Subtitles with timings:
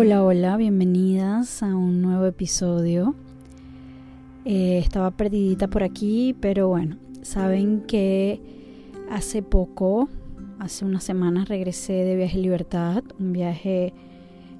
[0.00, 3.16] Hola, hola, bienvenidas a un nuevo episodio.
[4.44, 8.40] Eh, estaba perdidita por aquí, pero bueno, saben que
[9.10, 10.08] hace poco,
[10.60, 13.92] hace unas semanas, regresé de Viaje Libertad, un viaje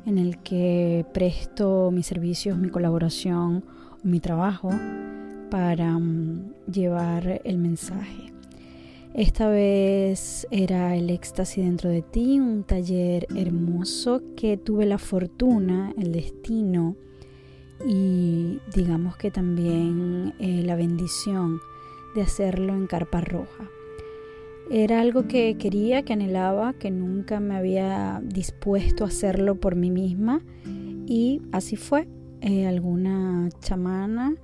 [0.07, 3.65] en el que presto mis servicios, mi colaboración,
[4.03, 4.71] mi trabajo
[5.53, 8.38] para um, llevar el mensaje.
[9.15, 15.93] Esta vez era el éxtasis dentro de ti, un taller hermoso que tuve la fortuna,
[15.99, 16.95] el destino
[17.87, 21.61] y digamos que también eh, la bendición
[22.15, 23.69] de hacerlo en Carpa Roja.
[24.71, 29.91] Era algo que quería, que anhelaba, que nunca me había dispuesto a hacerlo por mí
[29.91, 30.43] misma
[31.07, 32.07] y así fue.
[32.41, 34.37] Eh, alguna chamana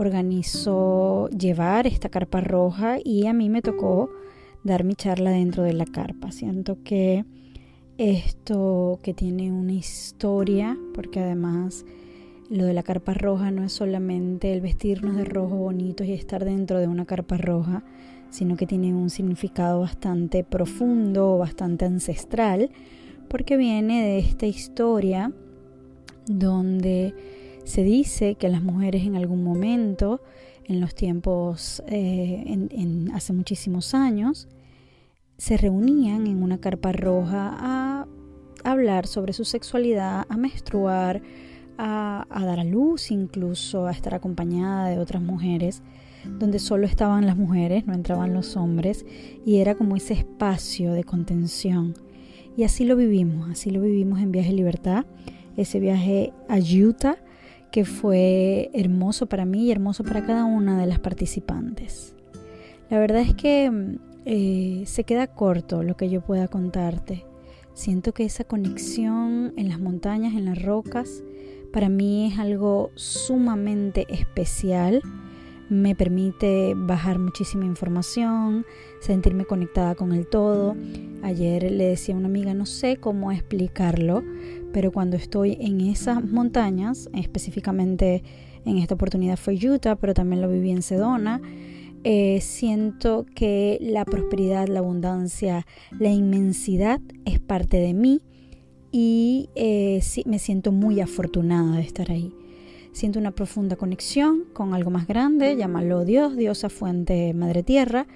[0.00, 4.08] organizó llevar esta carpa roja y a mí me tocó
[4.64, 6.32] dar mi charla dentro de la carpa.
[6.32, 7.26] Siento que
[7.98, 11.84] esto que tiene una historia, porque además
[12.48, 16.46] lo de la carpa roja no es solamente el vestirnos de rojo bonitos y estar
[16.46, 17.84] dentro de una carpa roja,
[18.30, 22.70] sino que tiene un significado bastante profundo, bastante ancestral,
[23.28, 25.30] porque viene de esta historia
[26.26, 27.14] donde
[27.64, 30.20] se dice que las mujeres en algún momento,
[30.64, 32.68] en los tiempos, eh,
[33.12, 34.48] hace muchísimos años,
[35.36, 38.06] se reunían en una carpa roja a
[38.64, 41.22] hablar sobre su sexualidad, a menstruar,
[41.78, 45.82] a, a, dar a luz, incluso a estar acompañada de otras mujeres,
[46.38, 49.06] donde solo estaban las mujeres, no entraban los hombres,
[49.46, 51.94] y era como ese espacio de contención.
[52.56, 55.06] Y así lo vivimos, así lo vivimos en Viaje Libertad,
[55.56, 57.16] ese viaje a Utah,
[57.70, 62.14] que fue hermoso para mí y hermoso para cada una de las participantes.
[62.90, 67.24] La verdad es que eh, se queda corto lo que yo pueda contarte.
[67.72, 71.22] Siento que esa conexión en las montañas, en las rocas,
[71.72, 75.02] para mí es algo sumamente especial.
[75.70, 78.66] Me permite bajar muchísima información,
[79.00, 80.76] sentirme conectada con el todo.
[81.22, 84.24] Ayer le decía a una amiga, no sé cómo explicarlo,
[84.72, 88.24] pero cuando estoy en esas montañas, específicamente
[88.64, 91.40] en esta oportunidad fue Utah, pero también lo viví en Sedona,
[92.02, 95.66] eh, siento que la prosperidad, la abundancia,
[95.96, 98.22] la inmensidad es parte de mí
[98.90, 102.34] y eh, sí, me siento muy afortunada de estar ahí.
[102.92, 108.06] Siento una profunda conexión con algo más grande, llámalo Dios, Diosa Fuente, Madre Tierra,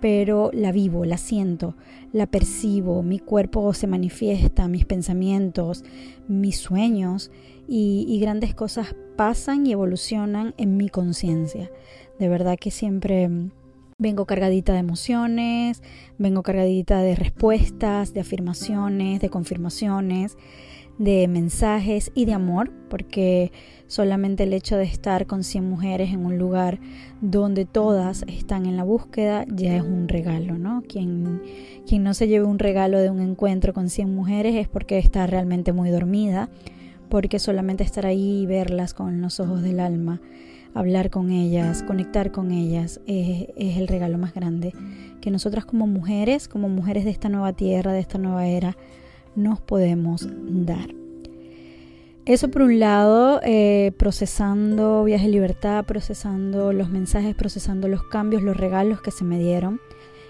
[0.00, 1.74] pero la vivo, la siento,
[2.12, 5.84] la percibo, mi cuerpo se manifiesta, mis pensamientos,
[6.28, 7.30] mis sueños
[7.66, 11.70] y, grandes cosas pasan y evolucionan en mi conciencia.
[12.18, 13.30] De verdad que siempre
[13.98, 15.82] vengo cargadita de emociones,
[16.18, 20.36] vengo cargadita de respuestas, de afirmaciones, de confirmaciones
[21.00, 23.52] de mensajes y de amor, porque
[23.86, 26.78] solamente el hecho de estar con 100 mujeres en un lugar
[27.22, 30.82] donde todas están en la búsqueda ya es un regalo, ¿no?
[30.86, 31.40] Quien,
[31.86, 35.26] quien no se lleve un regalo de un encuentro con 100 mujeres es porque está
[35.26, 36.50] realmente muy dormida,
[37.08, 40.20] porque solamente estar ahí y verlas con los ojos del alma,
[40.74, 44.74] hablar con ellas, conectar con ellas, es, es el regalo más grande
[45.22, 48.76] que nosotras como mujeres, como mujeres de esta nueva tierra, de esta nueva era,
[49.36, 50.94] nos podemos dar.
[52.26, 58.56] Eso por un lado, eh, procesando Viaje Libertad, procesando los mensajes, procesando los cambios, los
[58.56, 59.80] regalos que se me dieron.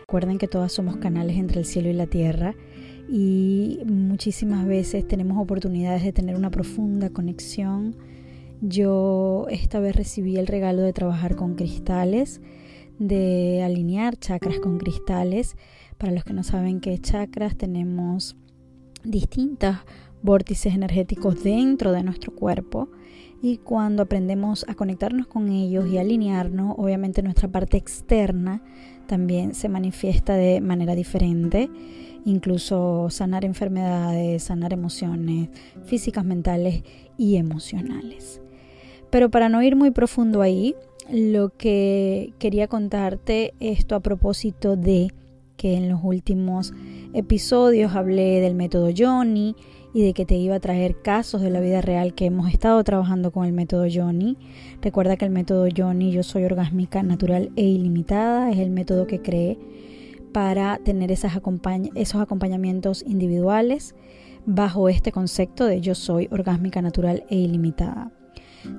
[0.00, 2.54] Recuerden que todas somos canales entre el cielo y la tierra
[3.12, 7.96] y muchísimas veces tenemos oportunidades de tener una profunda conexión.
[8.60, 12.40] Yo esta vez recibí el regalo de trabajar con cristales,
[13.00, 15.56] de alinear chakras con cristales.
[15.98, 18.36] Para los que no saben qué chakras, tenemos
[19.04, 19.76] distintos
[20.22, 22.88] vórtices energéticos dentro de nuestro cuerpo
[23.42, 28.62] y cuando aprendemos a conectarnos con ellos y alinearnos, obviamente nuestra parte externa
[29.06, 31.70] también se manifiesta de manera diferente,
[32.24, 35.48] incluso sanar enfermedades, sanar emociones
[35.84, 36.82] físicas, mentales
[37.16, 38.42] y emocionales.
[39.08, 40.74] Pero para no ir muy profundo ahí,
[41.10, 45.12] lo que quería contarte esto a propósito de
[45.60, 46.72] que en los últimos
[47.12, 49.54] episodios hablé del método Johnny
[49.92, 52.82] y de que te iba a traer casos de la vida real que hemos estado
[52.82, 54.38] trabajando con el método Johnny.
[54.80, 59.20] Recuerda que el método Johnny, yo soy orgásmica natural e ilimitada, es el método que
[59.20, 59.58] creé
[60.32, 61.38] para tener esas
[61.94, 63.94] esos acompañamientos individuales
[64.46, 68.12] bajo este concepto de yo soy orgásmica natural e ilimitada.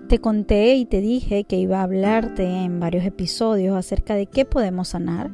[0.07, 4.45] Te conté y te dije que iba a hablarte en varios episodios acerca de qué
[4.45, 5.31] podemos sanar.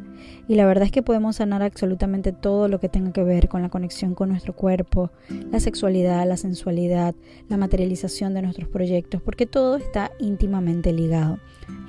[0.47, 3.61] Y la verdad es que podemos sanar absolutamente todo lo que tenga que ver con
[3.61, 5.11] la conexión con nuestro cuerpo,
[5.51, 7.15] la sexualidad, la sensualidad,
[7.49, 11.39] la materialización de nuestros proyectos, porque todo está íntimamente ligado.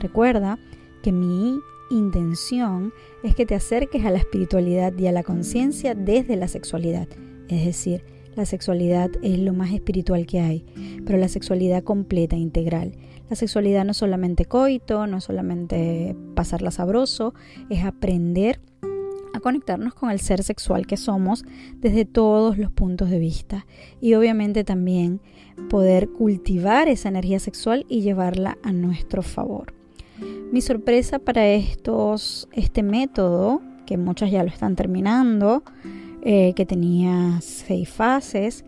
[0.01, 0.59] Recuerda
[1.03, 1.61] que mi
[1.91, 7.09] intención es que te acerques a la espiritualidad y a la conciencia desde la sexualidad.
[7.49, 8.05] Es decir,
[8.39, 10.65] la sexualidad es lo más espiritual que hay,
[11.05, 12.93] pero la sexualidad completa, integral.
[13.29, 17.35] La sexualidad no es solamente coito, no es solamente pasarla sabroso,
[17.69, 18.61] es aprender
[19.35, 21.45] a conectarnos con el ser sexual que somos
[21.79, 23.67] desde todos los puntos de vista
[24.01, 25.21] y obviamente también
[25.69, 29.75] poder cultivar esa energía sexual y llevarla a nuestro favor.
[30.53, 35.65] Mi sorpresa para estos, este método, que muchas ya lo están terminando,
[36.23, 38.65] eh, que tenía seis fases,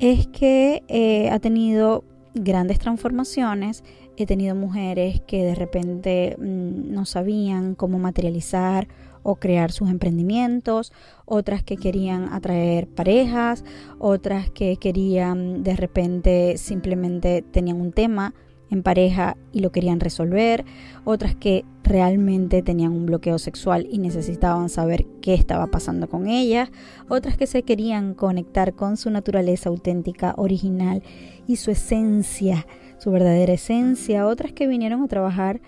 [0.00, 2.04] es que eh, ha tenido
[2.34, 3.84] grandes transformaciones.
[4.16, 8.88] He tenido mujeres que de repente mm, no sabían cómo materializar
[9.22, 10.92] o crear sus emprendimientos,
[11.24, 13.64] otras que querían atraer parejas,
[13.98, 18.34] otras que querían de repente simplemente tenían un tema
[18.74, 20.64] en pareja y lo querían resolver,
[21.04, 26.70] otras que realmente tenían un bloqueo sexual y necesitaban saber qué estaba pasando con ellas,
[27.08, 31.02] otras que se querían conectar con su naturaleza auténtica, original
[31.46, 32.66] y su esencia,
[32.98, 35.60] su verdadera esencia, otras que vinieron a trabajar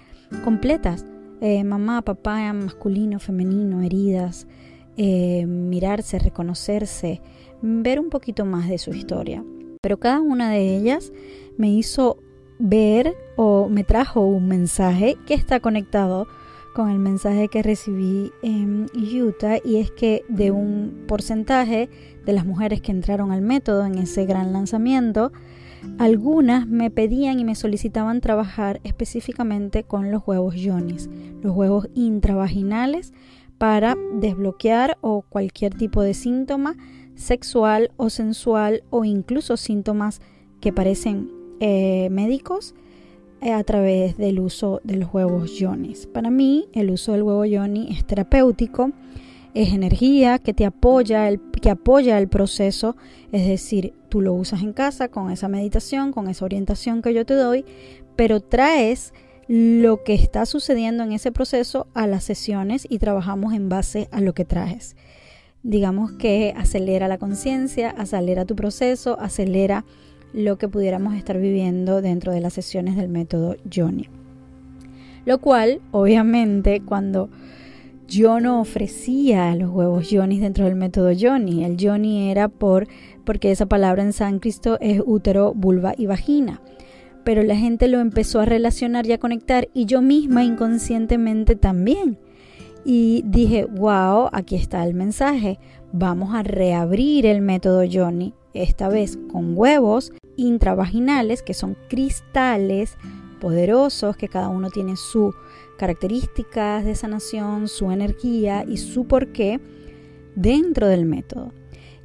[0.44, 1.04] completas,
[1.40, 4.46] eh, mamá, papá, masculino, femenino, heridas,
[4.96, 7.20] eh, mirarse, reconocerse,
[7.60, 9.44] ver un poquito más de su historia.
[9.82, 11.12] Pero cada una de ellas
[11.58, 12.18] me hizo
[12.58, 16.26] ver o me trajo un mensaje que está conectado
[16.74, 21.88] con el mensaje que recibí en Utah y es que de un porcentaje
[22.26, 25.32] de las mujeres que entraron al método en ese gran lanzamiento,
[25.98, 31.08] algunas me pedían y me solicitaban trabajar específicamente con los huevos yonis,
[31.42, 33.14] los huevos intravaginales
[33.56, 36.76] para desbloquear o cualquier tipo de síntoma
[37.14, 40.20] sexual o sensual o incluso síntomas
[40.60, 41.30] que parecen
[41.60, 42.74] eh, médicos
[43.40, 46.06] eh, a través del uso de los huevos yonis.
[46.06, 48.92] Para mí, el uso del huevo yoni es terapéutico,
[49.54, 52.96] es energía que te apoya, el, que apoya el proceso,
[53.32, 57.24] es decir, tú lo usas en casa con esa meditación, con esa orientación que yo
[57.26, 57.64] te doy,
[58.16, 59.12] pero traes
[59.48, 64.20] lo que está sucediendo en ese proceso a las sesiones y trabajamos en base a
[64.20, 64.96] lo que traes.
[65.62, 69.84] Digamos que acelera la conciencia, acelera tu proceso, acelera
[70.36, 74.06] lo que pudiéramos estar viviendo dentro de las sesiones del método Johnny.
[75.24, 77.30] Lo cual, obviamente, cuando
[78.06, 82.86] yo no ofrecía los huevos Johnny dentro del método Johnny, el Johnny era por
[83.24, 86.60] porque esa palabra en sánscrito es útero, vulva y vagina.
[87.24, 92.18] Pero la gente lo empezó a relacionar y a conectar y yo misma inconscientemente también.
[92.84, 95.58] Y dije, wow, aquí está el mensaje.
[95.92, 102.96] Vamos a reabrir el método Johnny, esta vez con huevos intravaginales, que son cristales
[103.40, 105.34] poderosos, que cada uno tiene sus
[105.78, 109.60] características de sanación, su energía y su porqué
[110.34, 111.52] dentro del método.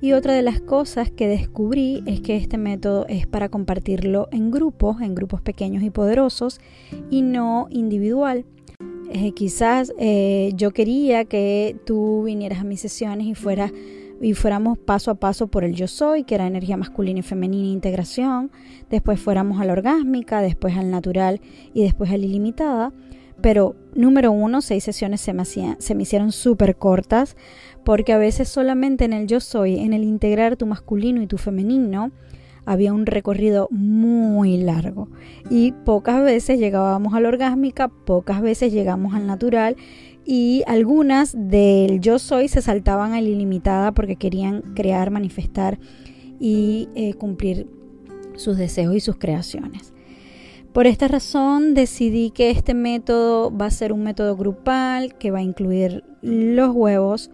[0.02, 4.50] Y otra de las cosas que descubrí es que este método es para compartirlo en
[4.50, 6.60] grupos, en grupos pequeños y poderosos,
[7.12, 8.46] y no individual.
[9.14, 13.72] Eh, quizás eh, yo quería que tú vinieras a mis sesiones y fueras
[14.22, 17.68] y fuéramos paso a paso por el yo soy, que era energía masculina y femenina
[17.68, 18.52] e integración,
[18.90, 21.42] después fuéramos a la orgásmica, después al natural
[21.74, 22.94] y después al ilimitada.
[23.42, 27.36] Pero número uno, seis sesiones se me, se me hicieron súper cortas,
[27.84, 31.40] porque a veces solamente en el yo soy, en el integrar tu masculino y tu
[31.40, 32.12] femenino,
[32.66, 35.10] había un recorrido muy largo
[35.50, 39.76] y pocas veces llegábamos a la orgásmica, pocas veces llegamos al natural
[40.26, 45.80] y algunas del yo soy se saltaban a la ilimitada porque querían crear, manifestar
[46.40, 47.68] y eh, cumplir
[48.36, 49.94] sus deseos y sus creaciones.
[50.74, 55.40] Por esta razón decidí que este método va a ser un método grupal que va
[55.40, 57.30] a incluir los huevos,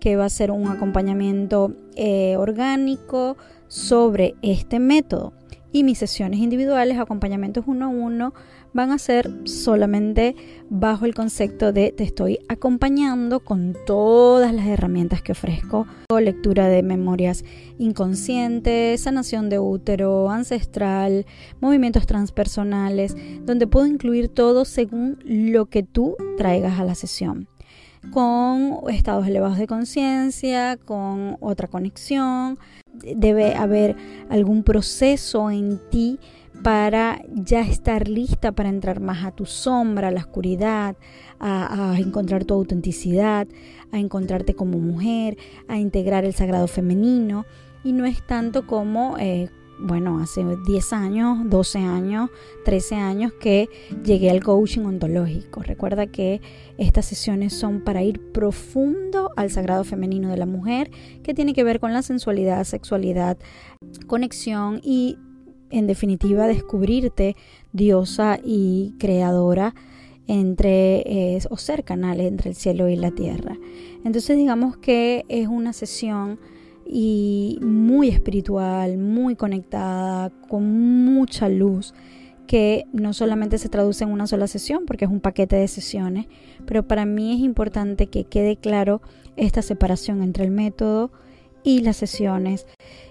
[0.00, 3.36] que va a ser un acompañamiento eh, orgánico
[3.68, 5.32] sobre este método.
[5.72, 8.34] Y mis sesiones individuales, acompañamientos uno a uno,
[8.72, 10.36] van a ser solamente
[10.68, 15.86] bajo el concepto de te estoy acompañando con todas las herramientas que ofrezco,
[16.20, 17.44] lectura de memorias
[17.78, 21.26] inconscientes, sanación de útero, ancestral,
[21.60, 27.48] movimientos transpersonales, donde puedo incluir todo según lo que tú traigas a la sesión
[28.12, 32.58] con estados elevados de conciencia, con otra conexión.
[32.94, 33.94] Debe haber
[34.30, 36.18] algún proceso en ti
[36.62, 40.96] para ya estar lista para entrar más a tu sombra, a la oscuridad,
[41.38, 43.48] a, encontrar tu autenticidad,
[43.92, 45.36] a encontrarte como mujer,
[45.68, 47.46] a integrar el sagrado femenino.
[47.82, 49.48] Y no es tanto como, eh,
[49.78, 52.28] bueno, hace 10 años, 12 años,
[52.66, 53.70] 13 años que
[54.04, 55.62] llegué al coaching ontológico.
[55.62, 56.42] Recuerda que
[56.76, 60.90] estas sesiones son para ir profundo al sagrado femenino de la mujer,
[61.22, 63.38] que tiene que ver con la sensualidad, sexualidad,
[64.06, 65.16] conexión y
[65.70, 67.36] en definitiva descubrirte
[67.72, 69.74] diosa y creadora
[70.26, 73.56] entre o ser canal entre el cielo y la tierra.
[74.04, 76.38] Entonces digamos que es una sesión
[76.86, 81.94] y muy espiritual, muy conectada, con mucha luz,
[82.46, 86.26] que no solamente se traduce en una sola sesión, porque es un paquete de sesiones,
[86.66, 89.02] pero para mí es importante que quede claro
[89.36, 91.12] esta separación entre el método
[91.62, 92.66] y las sesiones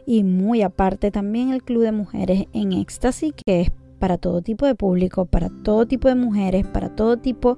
[0.06, 4.66] y muy aparte también el Club de Mujeres en Éxtasis que es para todo tipo
[4.66, 7.58] de público, para todo tipo de mujeres, para todo tipo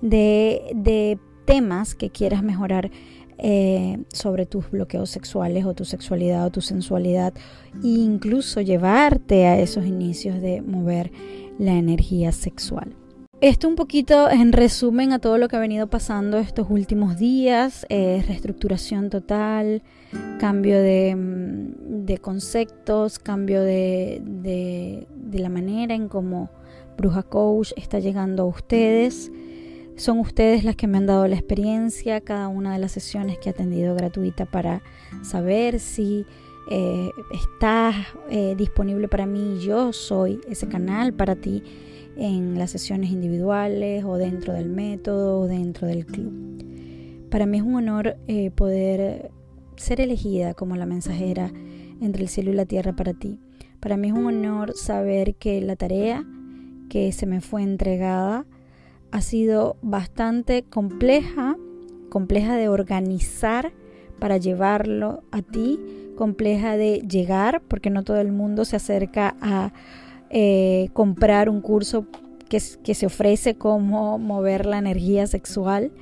[0.00, 2.92] de, temas que quieras mejorar
[3.38, 7.34] eh, sobre tus bloqueos sexuales o tu sexualidad o tu sensualidad
[7.82, 11.10] e incluso llevarte a esos inicios de mover
[11.58, 12.94] la energía sexual.
[13.40, 17.86] Esto un poquito en resumen a todo lo que ha venido pasando estos últimos días,
[17.88, 19.80] eh, reestructuración total,
[20.38, 26.50] cambio de, mm, conceptos, cambio de, de, la manera en cómo
[26.98, 29.32] Bruja Coach está llegando a ustedes.
[29.96, 33.48] Son ustedes las que me han dado la experiencia, cada una de las sesiones que
[33.48, 34.82] he atendido gratuita para
[35.22, 36.26] saber si
[36.70, 37.94] eh, está
[38.28, 39.60] eh, disponible para mí.
[39.60, 41.62] Yo soy ese canal para ti
[42.20, 46.60] en las sesiones individuales o dentro del método o dentro del club.
[47.30, 49.30] Para mí es un honor eh, poder
[49.76, 51.50] ser elegida como la mensajera
[52.00, 53.40] entre el cielo y la tierra para ti.
[53.80, 56.24] Para mí es un honor saber que la tarea
[56.90, 58.44] que se me fue entregada
[59.10, 61.56] ha sido bastante compleja,
[62.10, 63.72] compleja de organizar
[64.18, 65.80] para llevarlo a ti,
[66.16, 69.72] compleja de llegar, porque no todo el mundo se acerca a
[70.30, 72.06] eh, comprar un curso
[72.48, 75.92] que, se ofrece como mover la energía sexual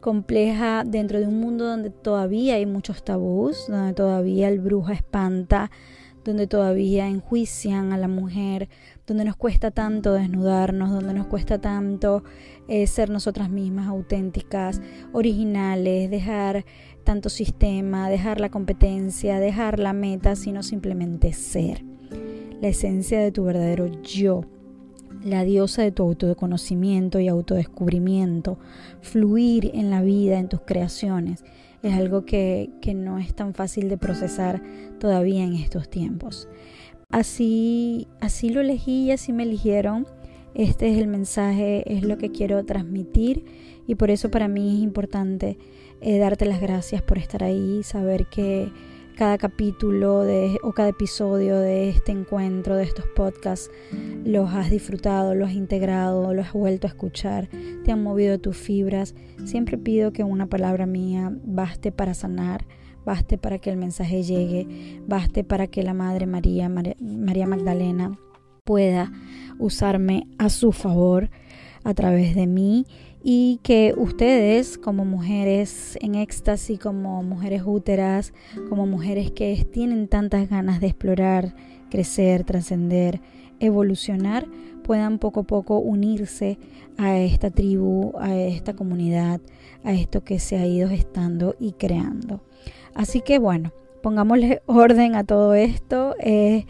[0.00, 5.70] compleja dentro de un mundo donde todavía hay muchos tabús, donde todavía el bruja espanta,
[6.24, 8.68] donde todavía enjuician a la mujer,
[9.06, 12.24] donde nos cuesta tanto desnudarnos, donde nos cuesta tanto
[12.68, 14.80] eh, ser nosotras mismas auténticas,
[15.12, 16.64] originales, dejar
[17.04, 21.95] tanto sistema, dejar la competencia, dejar la meta, sino simplemente ser
[22.60, 24.42] la esencia de tu verdadero yo,
[25.24, 28.58] la diosa de tu autoconocimiento y autodescubrimiento,
[29.00, 31.44] fluir en la vida, en tus creaciones,
[31.82, 34.62] es algo que, que no es tan fácil de procesar
[34.98, 36.48] todavía en estos tiempos.
[37.10, 40.06] Así, así lo elegí y así me eligieron.
[40.54, 43.44] Este es el mensaje, es lo que quiero transmitir
[43.86, 45.58] y por eso para mí es importante
[46.00, 48.70] eh, darte las gracias por estar ahí, saber que
[49.16, 53.70] cada capítulo de, o cada episodio de este encuentro, de estos podcasts,
[54.24, 57.48] los has disfrutado, los has integrado, los has vuelto a escuchar,
[57.84, 59.14] te han movido tus fibras.
[59.44, 62.66] Siempre pido que una palabra mía baste para sanar,
[63.06, 68.18] baste para que el mensaje llegue, baste para que la Madre María, María Magdalena,
[68.64, 69.12] pueda
[69.58, 71.30] usarme a su favor
[71.86, 72.84] a través de mí
[73.22, 78.32] y que ustedes como mujeres en éxtasis, como mujeres úteras,
[78.68, 81.54] como mujeres que tienen tantas ganas de explorar,
[81.88, 83.20] crecer, trascender,
[83.60, 84.48] evolucionar,
[84.82, 86.58] puedan poco a poco unirse
[86.98, 89.40] a esta tribu, a esta comunidad,
[89.84, 92.42] a esto que se ha ido gestando y creando.
[92.94, 96.16] Así que bueno, pongámosle orden a todo esto.
[96.18, 96.66] Eh,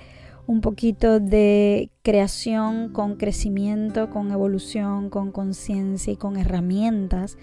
[0.47, 7.37] un poquito de creación con crecimiento, con evolución, con conciencia y con herramientas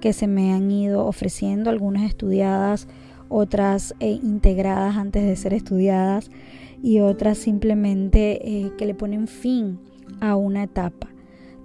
[0.00, 2.88] que se me han ido ofreciendo, algunas estudiadas,
[3.28, 6.30] otras eh, integradas antes de ser estudiadas
[6.82, 9.78] y otras simplemente eh, que le ponen fin
[10.20, 11.08] a una etapa.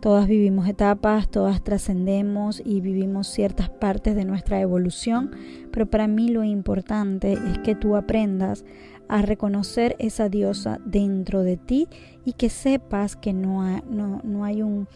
[0.01, 5.29] Todas vivimos etapas, todas trascendemos y vivimos ciertas partes de nuestra evolución,
[5.71, 8.65] pero para mí lo importante es que tú aprendas
[9.12, 11.89] a reconocer esa diosa dentro de ti
[12.24, 14.88] y que sepas que no, no, hay un,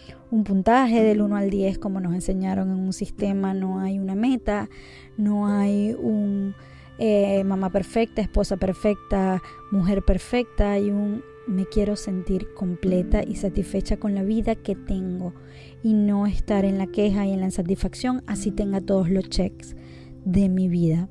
[0.45, 4.69] puntaje del 1 al 10 como nos enseñaron en un sistema, no hay una meta,
[5.17, 6.55] no hay un
[6.97, 13.97] eh, mamá perfecta, esposa perfecta, mujer perfecta, hay un me quiero sentir completa y satisfecha
[13.97, 15.33] con la vida que tengo
[15.83, 19.75] y no estar en la queja y en la insatisfacción así tenga todos los checks
[20.23, 21.09] de mi vida.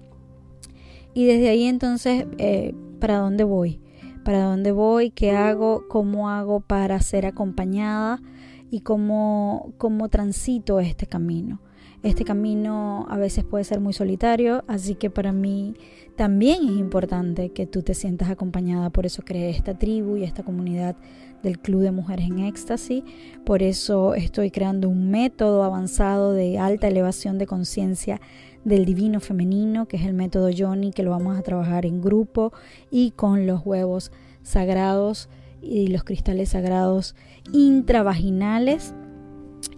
[1.13, 3.83] Y desde ahí entonces, eh, ¿para dónde voy?
[4.25, 8.23] para dónde voy, qué hago, cómo hago para ser acompañada
[8.71, 11.61] y cómo, cómo transito este camino.
[12.03, 15.75] Este camino a veces puede ser muy solitario, así que para mí
[16.17, 18.89] también es importante que tú te sientas acompañada.
[18.89, 20.97] Por eso creé esta tribu y esta comunidad
[21.43, 23.05] del Club de Mujeres en Éxtasis.
[23.45, 28.21] Por eso estoy creando un método avanzado de alta elevación de conciencia
[28.65, 32.53] del divino femenino, que es el método Johnny, que lo vamos a trabajar en grupo
[32.91, 34.11] y con los huevos
[34.43, 35.29] sagrados
[35.61, 37.15] y los cristales sagrados
[37.53, 38.95] intravaginales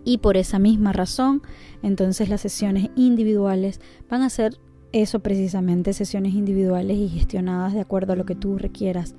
[0.04, 1.42] y por esa misma razón,
[1.82, 4.58] entonces las sesiones individuales van a ser
[4.92, 9.14] eso precisamente, sesiones individuales y gestionadas de acuerdo a lo que tú requieras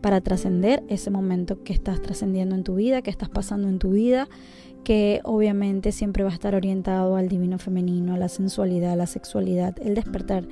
[0.00, 3.90] para trascender ese momento que estás trascendiendo en tu vida, que estás pasando en tu
[3.90, 4.28] vida,
[4.88, 9.06] que obviamente siempre va a estar orientado al divino femenino, a la sensualidad, a la
[9.06, 10.44] sexualidad, el despertar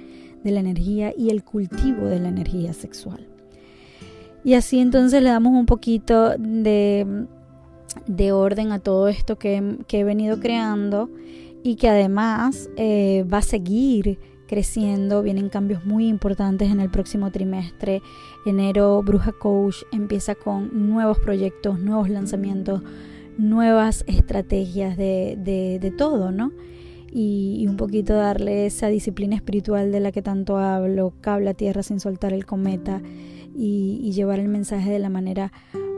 [0.45, 3.27] de la energía y el cultivo de la energía sexual.
[4.45, 7.27] Y así entonces le damos un poquito de
[8.07, 11.09] de orden a todo esto que, he venido creando
[11.63, 15.23] y que además eh, va a seguir creciendo.
[15.23, 18.03] Vienen cambios muy importantes en el próximo trimestre.
[18.45, 22.83] Enero, Bruja Coach empieza con nuevos proyectos, nuevos lanzamientos,
[23.39, 26.53] nuevas estrategias de, todo, ¿no?
[27.13, 32.01] Y, un poquito darle esa disciplina espiritual de la que tanto hablo, cable tierra sin
[32.01, 33.01] soltar el cometa
[33.55, 35.53] y, y llevar el mensaje de la manera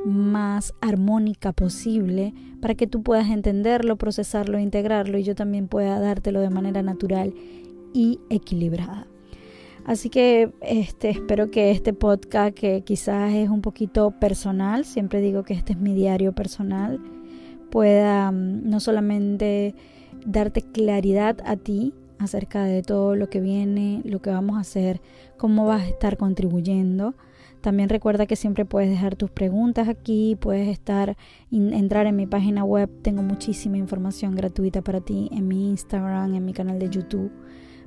[0.05, 6.41] más armónica posible para que tú puedas entenderlo, procesarlo, integrarlo y yo también pueda dártelo
[6.41, 7.35] de manera natural
[7.93, 9.07] y equilibrada.
[9.85, 15.45] Así que este, espero que este podcast, que quizás es un poquito personal, siempre digo
[15.45, 17.01] que este es mi diario personal,
[17.71, 19.75] pueda mm, no solamente
[20.27, 25.01] darte claridad a ti acerca de todo lo que viene, lo que vamos a hacer,
[25.37, 27.15] cómo vas a estar contribuyendo,
[27.61, 31.17] también recuerda que siempre puedes dejar tus preguntas aquí, puedes estar
[31.51, 36.45] entrar en mi página web, tengo muchísima información gratuita para ti en mi Instagram, en
[36.45, 37.33] mi canal de YouTube.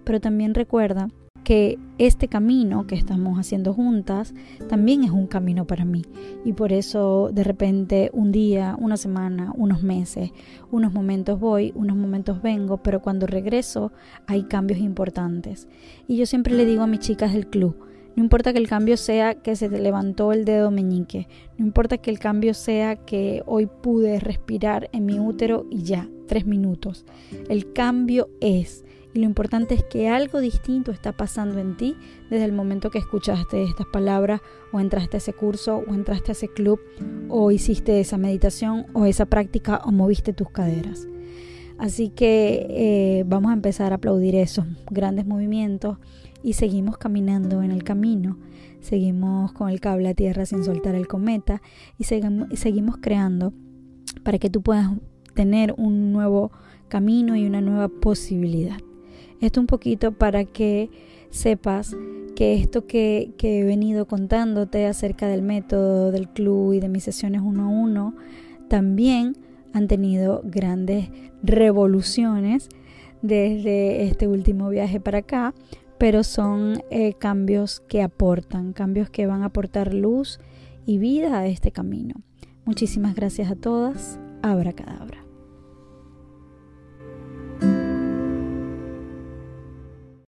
[0.03, 1.07] Pero también recuerda
[1.43, 4.33] que este camino que estamos haciendo juntas
[4.69, 6.03] también es un camino para mí
[6.45, 10.31] y por eso de repente un día, una semana, unos meses,
[10.71, 13.91] unos momentos voy, unos momentos vengo, pero cuando regreso
[14.27, 15.67] hay cambios importantes.
[16.07, 17.75] Y yo siempre le digo a mis chicas del club,
[18.15, 21.27] no importa que el cambio sea que se te levantó el dedo meñique.
[21.57, 26.09] No importa que el cambio sea que hoy pude respirar en mi útero y ya,
[26.27, 27.05] tres minutos.
[27.49, 28.83] El cambio es.
[29.13, 31.97] Y lo importante es que algo distinto está pasando en ti
[32.29, 36.33] desde el momento que escuchaste estas palabras o entraste a ese curso o entraste a
[36.33, 36.79] ese club
[37.27, 41.07] o hiciste esa meditación o esa práctica o moviste tus caderas.
[41.77, 45.97] Así que eh, vamos a empezar a aplaudir esos grandes movimientos
[46.43, 48.37] y seguimos caminando en el camino,
[48.81, 51.61] seguimos con el cable a tierra sin soltar el cometa
[51.97, 53.53] y seguimos creando
[54.23, 54.91] para que tú puedas
[55.33, 56.51] tener un nuevo
[56.87, 58.77] camino y una nueva posibilidad.
[59.41, 60.89] Esto un poquito para que
[61.29, 61.95] sepas
[62.35, 67.03] que esto que, que, he venido contándote acerca del método del club y de mis
[67.03, 68.15] sesiones uno a uno,
[68.69, 69.35] también
[69.73, 71.09] han tenido grandes
[71.43, 72.69] revoluciones
[73.21, 75.53] desde este último viaje para acá,
[75.97, 80.39] pero son eh, cambios que aportan, cambios que van a aportar luz
[80.85, 82.15] y vida a este camino.
[82.65, 84.19] Muchísimas gracias a todas.
[84.41, 85.30] Abra cadabra.